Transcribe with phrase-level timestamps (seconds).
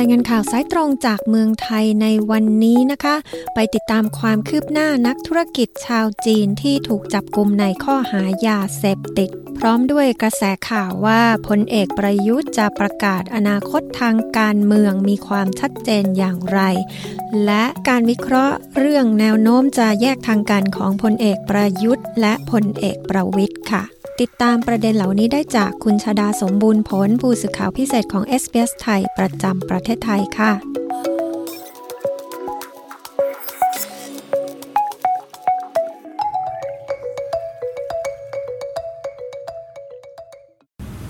[0.00, 3.16] ายงานข่าวสายตรงจากเมืองไทยในวันนี้นะคะ
[3.54, 16.60] ไปติดตามความคืบหน้านักธุรกิจชาวจีนที่ถูกจับกลุมในข้อหายาเสพติด พร้อมด้วยกระแสข่าวว่าพลเอกประยุทธ์จะประกาศอนาคตทางการเมืองมีความชัดเจนอย่างไร
[17.44, 23.84] และการวิเคราะห์เรื่องแนวโน้มจะแยกทางการของพลเอกประยุทธ์ และพลเอกประวิทย์ค่ะ
[24.20, 30.52] ติดตามประเด็นเหล่านี้ได้จากคุณชาดาสมบูรณ์ผล ผู้สื่อข่าวพิเศษของ SBS ไทย ประจำประเทศไทยค่ะ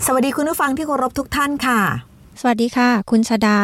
[0.06, 1.80] สวัสดีคุณผู้ฟังที่เคารพทุกท่านค่ะ
[2.41, 3.58] สวัสดีค่ะ คุณชาดา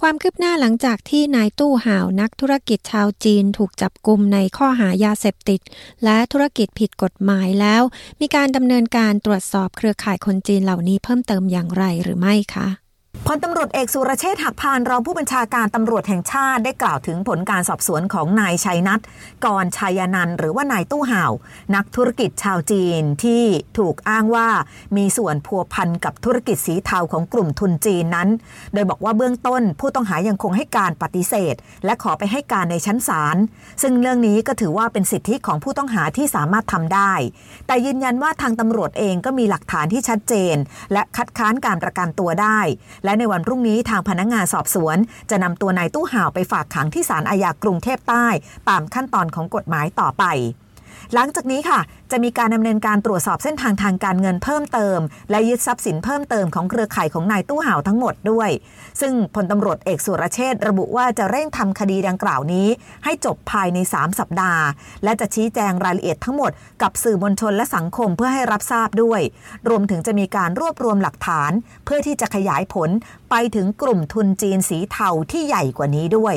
[0.00, 5.60] ความคืบหน้าหลังจากที่นายตู้ห่าวนักธุรกิจชาวจีนถูกจับกลุมในข้อหายาเสพติด
[6.04, 7.82] และธุรกิจผิดกฎหมายแล้ว
[8.20, 12.87] มีการดำเนินการตรวจสอบเครือข่ายคนจีนเหล่านี้เพิ่มเติมอย่างไรหรือไม่คะ
[13.30, 19.00] พลตำรวจเอกสุรเชษฐ์หักพานรองผู้บัญชาการตำรวจแห่งชาติได้กล่าวถึงผลการสอบสวนของนายชัยนัท
[19.44, 21.32] กรชัยนันหรือว่านายตู้ห่าว
[21.74, 23.44] นักธุรกิจชาวจีนที่
[23.78, 24.48] ถูกอ้างว่า
[24.96, 28.28] มีส่วนพัวพันกับธุรกิจสีเทาของกลุ่มทุนจีนนั้น
[28.74, 33.36] โดยบอกว่าเบื้องต้นผู้ต้องหายังคงให้การปฏิเสธ และขอไปให้การในชั้นศาล
[33.82, 37.12] ซึ่งเรื่องนี้ก็ถือว่าเป็นสิทธิของผู้ต้องหาที่สามารถทำได้
[37.66, 40.56] แต่ยืนยันว่าทางตำรวจเองก็มีหลักฐานที่ชัดเจน
[40.92, 42.60] และคัดค้านการประกันตัวได้
[43.04, 44.96] และในวันพรุ่งนี้ทางพนักงานสอบสวน
[45.30, 48.26] จะนำตัวนายตู้ห่าวไปฝากขังที่ศาลอาญากรุงเทพใต้
[48.68, 50.24] ตามขั้นตอนของกฎหมายต่อไป
[51.14, 54.98] หลังจากนี้ค่ะ จะมีการดำเนินการตรวจสอบเส้นทางทางการเงินเพิ่มเติม
[55.30, 58.50] และยึดทรัพย์สินเพิ่มเติมของเครือข่ายของนายตู้ห่าวทั้งหมดด้วย
[59.00, 62.68] ซึ่งพลตำรวจเอกสุรเชษระบุว่าจะเร่งทำคดีดังกล่าวนี้
[63.04, 64.62] ให้จบภายใน 3 สัปดาห์
[65.04, 66.50] และจะชี้แจงรายละเอียดทั้งหมด
[66.82, 69.20] กับสื่อมวลชนและสังคมเพื่อให้รับทราบด้วย
[69.68, 71.52] รวมถึงจะมีการรวบรวมหลักฐาน
[71.84, 72.90] เพื่อที่จะขยายผล
[73.30, 76.36] ไปถึงกลุ่มทุนจีนสีเทาที่ใหญ่กว่านี้ด้วย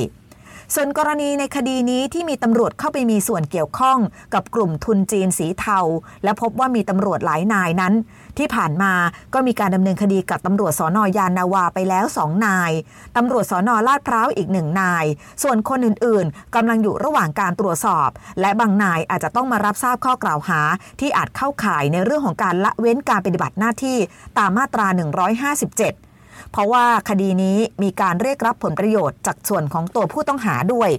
[0.75, 3.99] ส่วนกรณีในคดีนี้ที่มีตำรวจเข้าไปมีส่วนเกี่ยวข้อง
[4.33, 5.79] กับกลุ่มทุนจีนสีเทา
[6.23, 7.93] และพบว่ามีตำรวจหลายนายนั้น
[8.37, 8.93] ที่ผ่านมา
[9.33, 12.71] ก็มีการดำเนินคดีกับตำรวจสอนอยานนาวาไปแล้วสองนาย
[13.17, 15.05] ตำรวจสอนอลาดพร้าวอีกหนึ่งนาย
[15.43, 18.09] ส่วนคนอื่นๆกำลังอยู่ระหว่างการตรวจสอบ
[18.41, 20.61] และบางนายอาจจะต้องมารับทราบข้อกล่าวหา
[20.99, 23.97] ที่อาจเข้าข่ายในเรื่องของการละเว้นการปฏิบัติหน้าที่
[24.37, 26.10] ตามมาตรา 157
[26.51, 30.91] เพราะว่าคดีนี้มีการเรียกรับผลประโยชน์จากส่วนของตัวผู้ต้องหาด้วย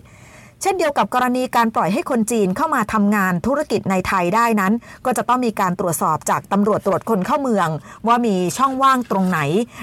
[0.63, 4.73] เช่นเดียวกับกรณีการปล่อยให้คนจีนเข้ามาทำงานธุรกิจในไทยได้นั้น
[5.05, 7.69] ก็จะต้องมีการตรวจสอบจากตำรวจตรวจคนเข้าเมือง
[8.07, 9.41] ว่ามีช่องว่างตรงไหน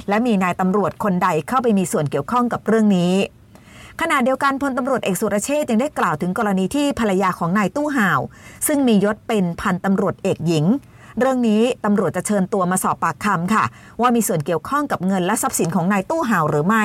[0.09, 3.13] และมีนายตำรวจคนใดเข้าไปมีส่วนเกี่ยวข้องกับเรื่องนี้
[4.01, 8.19] ขณะเดียวกันพลตำรวจเอกสุรเชษยังได้กล่าวถึงกรณีที่ภรรยาของนายตู้ห่าว
[8.67, 10.65] ซึ่งมียศเป็นพันตำรวจเอกหญิง
[11.19, 13.63] เรื่องนี้ตำรวจจะเชิญตัวมาสอบปากคำค่ะ
[14.01, 16.83] ว่ามีส่วนเกี่ยวข้องกับเงินและทรัพย์สินของนายตู้ห่าวหรือไม่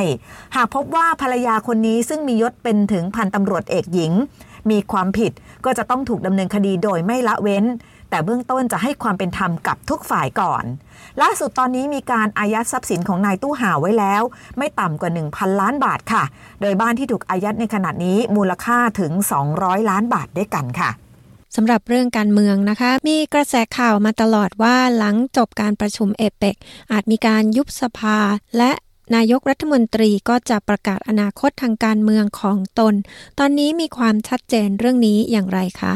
[0.56, 4.12] หากพบว่าภรรยาคนนี้ซึ่งมียศเป็นถึงพันตำรวจเอกหญิง
[4.70, 5.32] มีความผิด
[5.64, 7.64] ก็จะต้องถูกดำเนินคดีโดยไม่ละเว้น
[8.10, 10.64] แต่เบื้องต้นจะให้ความเป็นธรรมกับทุกฝ่ายก่อน
[11.22, 14.22] ล่าสุดตอนนี้มีการอายัดทรัพย์สินของนายตู้ห่าวไว้แล้ว
[14.58, 16.22] ไม่ต่ำกว่า 1,000 ล้านบาทค่ะ
[16.60, 19.12] โดยบ้านที่ถูกอายัดในขณะนี้มูลค่าถึง
[19.50, 20.90] 200 ล้านบาทด้วยกันค่ะ
[21.54, 26.56] สำหรับเรื่องการเมืองนะคะ มีกระแสข่าวมาตลอดว่าหลังจบการประชุมเอเปก
[26.92, 28.18] อาจมีการยุบสภา
[28.58, 28.72] และ
[29.14, 32.94] นายกรัฐมนตรีก็จะประกาศอนาคตทางการเมืองของตน
[33.38, 35.94] ตอนนี้มีความชัดเจนเรื่องนี้อย่างไรคะ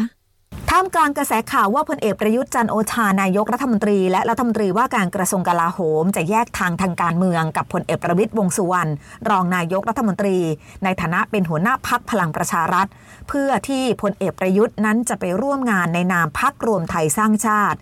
[0.71, 8.91] ท่ามกลางกระแสข่าวว่าพลเอกประยุทธ์จันโอชานายกรัฐมนตรี และรัฐมนตรีว่าการกระทรวงกลาโหม จะแยกทางทางการเมืองกับพลเอกประวิตยวงสุวรรณ
[9.29, 10.39] รองนายกรัฐมนตรี
[10.85, 12.87] ในฐานะเป็นหัวหน้าพักพลังประชารัฐ
[13.29, 17.79] เพื่อที่พลเอกประยุทธ์นั้นจะไปร่วมงานในนามพักรวมไทยสร้างชาติ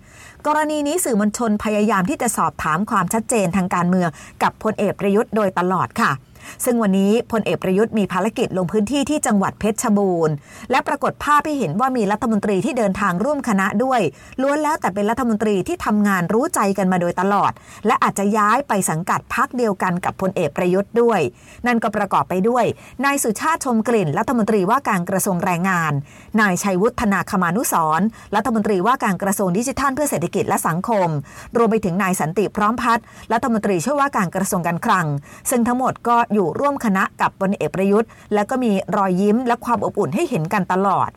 [0.47, 4.09] กรณีนี้สื่อมวลชนพยายามที่จะสอบถามความชัดเจนทางการเมือง
[4.43, 6.11] กับพลเอกประยุทธ์โดยตลอดค่ะ
[6.65, 10.33] ซึ่งวันนี้พลเอกประยุทธ์มีภารกิจลงพื้นที่ที่จังหวัดเพชรบูรณ์
[10.71, 14.01] และปรากฏภาพให้เห็นว่ามีรัฐมนตรีที่เดินทางร่วมคณะด้วย
[14.41, 17.51] ล้วนแล้วแต่เป็นรัฐมนตรีที่ทำงานรู้ใจกันมาโดยตลอด
[17.87, 21.19] และอาจจะย้ายไปสังกัดพักเดียวกันกับพลเอกประยุทธ์ด้วย
[21.67, 22.65] นั่นก็ประกอบไปด้วย
[23.05, 25.93] นายสุชาติชมกลิ่น รัฐมนตรีว่าการกระทรวงแรงงาน
[26.41, 28.05] นายชัยวุฒนาคมานุสรณ์
[28.35, 31.09] รัฐมนตรีว่าการกระทรวงดิจิทัลเพื่อเศรษฐกิจและสังคม
[31.57, 35.07] รวมไปถึงนายสันติพร้อมพัฒน์รัฐมนตรีช่วยว่าการกระทรวงการคลัง
[35.49, 41.09] ซึ่งทั้งหมดก็อยู่ร่วมคณะกับพลเอกประยุทธ์ แล้วก็มีรอยยิ้มและความอบอุ่นให้เห็นกันตลอด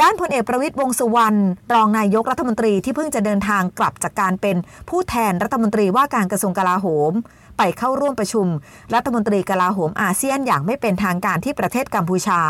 [0.00, 1.38] ด้านพลเอกประวิตยวงสุวรรณ
[1.74, 4.56] รองนายกรัฐมนตรีที่เพิ่งจะเดินทางกลับจากการเป็น
[4.88, 7.12] ผู้แทนรัฐมนตรีว่าการกระทรวงกลาโหม
[7.58, 8.46] ไปเข้าร่วมประชุม
[8.94, 12.40] รัฐมนตรีกลาโหมอาเซียนอย่างไม่เป็นทางการที่ประเทศกัมพูชา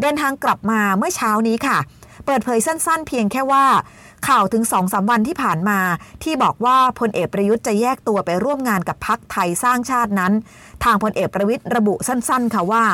[0.00, 1.78] เดินทางกลับมาเมื่อเช้านี้ค่ะ
[2.26, 3.64] เปิดเผยสั้นๆ เพียงแค่ว่า
[4.28, 5.80] ข่าวถึงสองสาวันที่ผ่านมา
[6.22, 10.32] ที่บอกว่าพลเอกประยุทธ์จะแยกตัวไปร่วมงานกับพักไทยสร้างชาตินั้น
[10.84, 12.84] ทางพลเอกประวิทย์ระบุสั้นๆ ค่ะว่า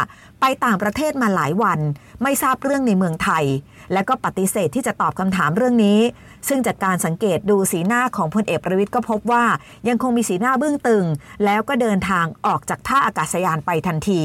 [0.40, 1.80] ไปต่างประเทศมาหลายวัน
[2.22, 3.44] ไม่ทราบเรื่องในเมืองไทย
[3.92, 6.00] และก็ปฏิเสธที่จะตอบคำถามเรื่องนี้
[6.48, 9.44] ซึ่งจากการสังเกตดูสีหน้าของพลเอกประวิทย์ก็พบว่า
[9.88, 11.04] ยังคงมีสีหน้าเบึ้งตึง
[11.44, 14.22] แล้วก็เดินทางออกจากท่าอากาศยานไปทันที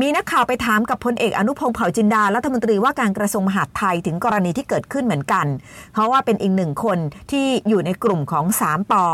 [0.00, 5.46] มีนักข่าวไปถามกับพลเอกอนุพงศ์เผ่าจินดารัฐมนตรีว่าการกระทรวงมหาดไทยถึงกรณีที่เกิดขึ้นเหมือนกัน
[5.92, 6.98] เพราะว่าเป็นอีกหนึ่งคน
[7.30, 9.04] ที่อยู่ในกลุ่มของ3ปอ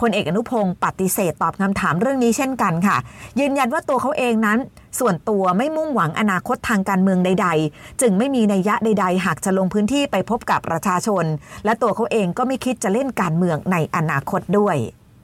[0.00, 2.96] พลเอกอนุพงศ์ปฏิเสธตอบคำถามเรื่องนี้เช่นกันค่ะ
[3.40, 4.58] ยืนยันว่าตัวเขาเองนั้น
[5.00, 11.24] ส่วนตัวไม่มุ่งหวังอนาคตทางการเมืองใด ๆ จึงไม่มีนัยยะใด ๆ หากจะลงพื้นที่ไปพบกับประชาชน
[11.64, 14.78] และตัวเขาเองก็ไม่คิดจะเล่นการเมืองในอนาคตด้วย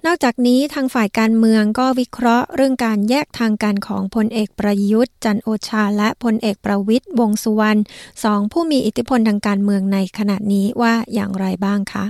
[0.06, 7.80] นอกจากนี้ทางฝ่ายการเมืองก็วิเคราะห์เรื่องการแยกทางการของพลเอกประยุทธ์ จันโอชา และพลเอกประวิทย์วงสุวรรณ
[8.24, 12.04] สองผู้มีอิทธิพลทางการเมืองในขณะนี้ว่าอย่างไรบ้างคะ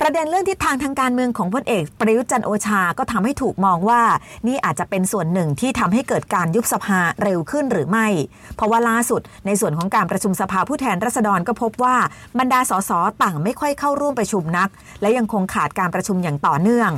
[0.00, 4.02] ประเด็นเรื่องทิศทางทางการเมืองของพลเอก ประยุทธ์จันโอชาก็ทำให้ถูกมองว่า
[4.46, 8.06] นี่อาจจะเป็นส่วนหนึ่งที่ทำให้เกิดการยุบสภาเร็วขึ้นหรือไม่
[8.56, 11.96] เพราะว่าล่าสุดในส่วนของการประชุมสภาผู้แทนราษฎรก็พบว่า
[12.38, 12.90] บรรดาสส
[13.22, 14.68] ต่างไม่ค่อยเข้าร่วมประชุมนัก
[15.00, 16.90] และยังคงขาดการประชุมอย่างต่อเนื่อง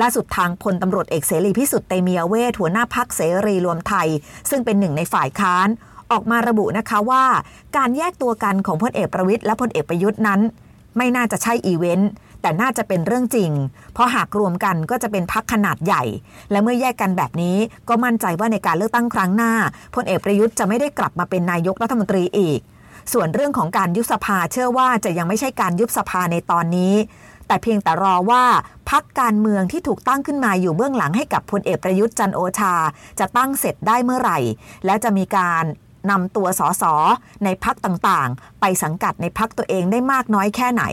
[0.00, 4.08] ล่าสุดทางพลตำรวจเอกเสรีพิสุทธิ์เตมียเวทหัวหน้าพักเสรีรวมไทย
[4.50, 5.68] ซึ่งเป็นหนึ่งในฝ่ายค้าน
[6.12, 7.24] ออกมาระบุนะคะว่า
[7.76, 10.40] การแยกตัวกันของพลเอกประวิทย์และพลเอกประยุทธ์นั้น
[10.96, 12.10] ไม่น่าจะใช่อีเวนต์
[12.42, 13.50] แต่น่าจะเป็นเรื่องจริง
[13.94, 16.02] เพราะหากรวมกันก็จะเป็นพักขนาดใหญ่
[16.50, 17.56] และเมื่อแยกกันแบบนี้
[17.88, 19.52] ก็มั่นใจว่าในการเลือกตั้งครั้งหน้า
[19.94, 22.60] พลเอกประยุทธ์จะไม่ได้กลับมาเป็นนายกรัฐมนตรีอีก
[23.12, 26.94] ส่วนเรื่องของการยุบสภาเชื่อว่าจะยังไม่ใช่การยุบสภาในตอนนี้
[27.46, 28.44] แต่เพียงแต่รอว่า
[28.90, 32.74] พักการเมืองที่ถูกตั้งขึ้นมาอยู่เบื้องหลังให้กับพลเอกประยุทธ์จันโอชา
[33.18, 34.38] จะตั้งเสร็จได้เมื่อไหร่
[34.84, 35.64] และจะมีการ
[36.10, 36.84] นำตัวสส
[37.44, 40.84] ในพักต่างๆ ไปสังกัดในพักตัวเองได้มากน้อยแค่ไหน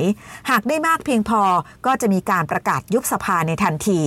[0.49, 1.41] หากได้มากเพียงพอ
[1.85, 4.01] ก็จะมีการประกาศยุบสภาในทันที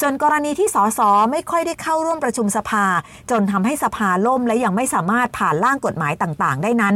[0.00, 1.00] ส่วนกรณีที่สส
[1.30, 2.84] ไม่ค่อยได้เข้าร่วมประชุมสภา
[3.30, 6.94] จนทำให้สภาล่มและยังไม่สามารถผ่านร่างกฎหมายต่างๆ ได้นั้น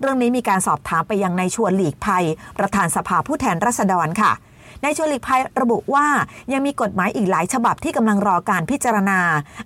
[0.00, 2.24] เรื่องนี้มีการสอบถามไปยังนายชวนหลีกภัย
[2.58, 4.32] ประธานสภาผู้แทนราษฎรค่ะ
[4.84, 6.06] นายชวนหลีกภัยระบุว่า
[6.52, 9.20] ยังมีกฎหมายอีกหลายฉบับที่กำลังรอการพิจารณา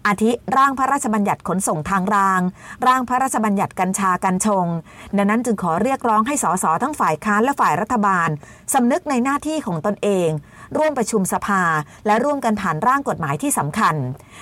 [0.06, 2.40] อาทิร่างพระราชบัญญัติขนส่งทางราง
[2.86, 4.66] ร่างพระราชบัญญัติกัญชากัญชง
[5.16, 8.28] ดังนั้นจึงขอเรียกร้องให้สสทั้งฝ่ายค้านและฝ่ายรัฐบาล
[8.74, 10.28] สำนึกในหน้าที่ของตนเอง
[10.76, 11.62] ร่วมประชุมสภา
[12.06, 13.94] และร่วมกันผ่านร่างกฎหมายที่สำคัญ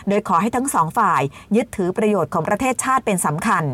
[0.09, 1.23] โดยขอให้ทั้งสองฝ่าย
[1.57, 3.65] ยึดถือประโยชน์ของประเทศชาติเป็นสำคัญ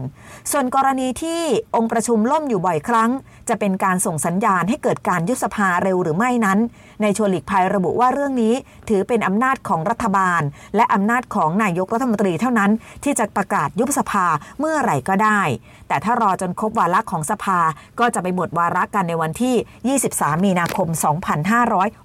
[0.50, 1.42] ส่วนกรณีที่
[1.76, 3.10] องค์ประชุมล่มอยู่บ่อยครั้ง
[3.48, 6.58] จะเป็นการส่งสัญญาณให้เกิดการยุบสภาเร็วหรือไม่นั้น
[7.02, 8.54] ในชวนหลีกภัยระบุว่าเรื่องนี้
[8.88, 10.42] ถือเป็นอำนาจของรัฐบาล
[10.76, 12.70] และอำนาจของนายกรัฐมนตรีเท่านั้น
[13.04, 14.26] ที่จะประกาศยุบสภา
[14.58, 15.40] เมื่อไหร่ก็ได้
[15.88, 17.60] แต่ถ้ารอจนครบวาระของสภา
[18.00, 20.88] ก็จะไปหมดวาระกันในวันที่ 23 มีนาคม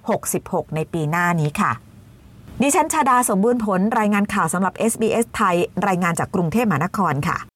[0.00, 1.72] 2566 ในปีหน้านี้ค่ะ
[2.62, 5.56] ดิฉันชาดาสมบูรณ์ผลรายงานข่าวสำหรับ SBS ไทย
[5.86, 7.55] รายงานจากกรุงเทพมหานครค่ะ